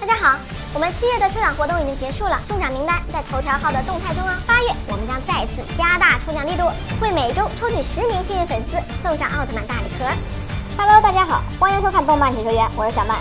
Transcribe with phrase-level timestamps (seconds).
[0.00, 0.38] 大家好，
[0.74, 4.30] 我们七月的抽奖活动已经结束了，中奖名单在头条号的动态中哦。
[4.46, 10.06] 八月我们将再次加大抽奖力度，会每周抽取十名幸运粉丝送上奥特曼大礼盒。
[10.78, 13.18] Hello，大家好，欢迎收看动漫解说员，我是小曼。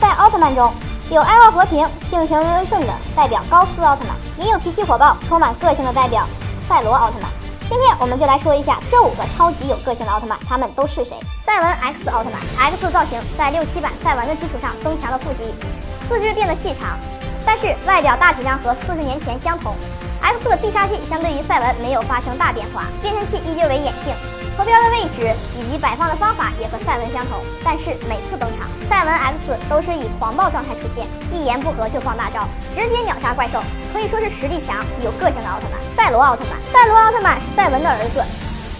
[0.00, 0.72] 在奥特曼中
[1.10, 6.24] 有爱好和平、性情温顺的代表高斯奥特曼，也有脾气火爆、充满个性的代表
[6.68, 7.28] 赛罗奥特曼。
[7.68, 11.18] 今天我们就来说一下这五个超级有个性的奥特曼，他们都是谁？
[11.44, 15.52] 赛文 X 奥特曼，X 造型在六七版赛文的基础上增强了腹肌，
[16.10, 16.98] 四肢变得细长，
[17.46, 19.76] 但是外表大体上和四十年前相同。
[20.20, 24.12] X 的必杀技相对于赛文没有发生大变化，变身器依旧为眼镜。
[24.58, 32.42] 头标的位置以及摆放的方法也和赛文相同，但是每次登场，赛文 X 都是以狂暴状态出现，一言不合就放大招，
[32.74, 35.78] 直接秒杀怪兽，可以说是实力强、有个性的奥特曼。
[35.94, 38.20] 赛罗奥特曼，赛罗奥特曼是赛文的儿子，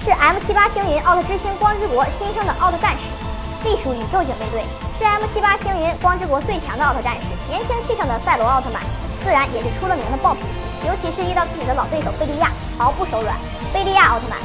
[0.02, 3.06] 是 M78 星云奥特之星光之国新生的奥特战士，
[3.68, 4.64] 隶属宇宙警备队，
[5.00, 7.24] 是 M78 星云光之国最强的奥特战士。
[7.48, 8.84] 年轻气盛的赛罗奥特曼，
[9.24, 13.34] 自然也是出了名的暴脾气，尤其是遇到自己的老对手贝利亚，毫不手软。
[13.72, 14.36] 贝利亚奥特曼。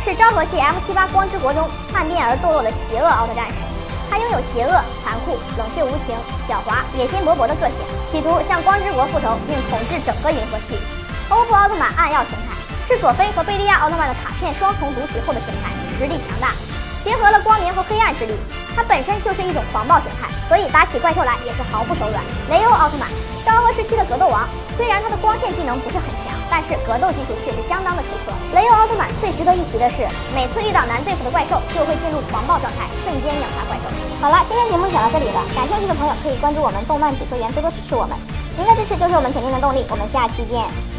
[0.00, 3.60] 是昭和系 M78 光之国中叛变而堕落的邪恶奥特战士，
[4.08, 4.72] 他拥有邪恶、
[5.04, 6.16] 残酷、冷血无情、
[6.48, 7.76] 狡猾、野心勃勃的个性，
[8.08, 10.80] 企图向光之国复仇并统治整个银河系。
[11.28, 12.56] 欧布奥特曼暗耀形态
[12.88, 15.68] 是佐菲和贝利亚奥特曼的卡片双重读取后的形态，
[16.00, 16.56] 实力强大，
[17.04, 18.32] 结合了光明和黑暗之力。
[18.74, 22.22] 它本身就是一种狂暴形态，所以打起怪兽来也是毫不手软。
[22.50, 23.08] 雷欧奥特曼，
[23.44, 26.36] 昭和时期的格斗王，虽然他的光线技能不是很强。
[26.50, 28.32] 但是格斗技术却是相当的出色。
[28.54, 33.84] 雷欧奥特曼最值得一提的是，每次遇到难对付的怪兽，就会进入狂暴状态，瞬间秒杀怪兽。
[34.18, 38.16] 好了，今天节目讲到这里了，感兴趣的朋友可以关注我们动漫解说员，多多支持我们。
[38.56, 39.84] 您的支持就是我们前进的动力。
[39.90, 40.97] 我们下期见。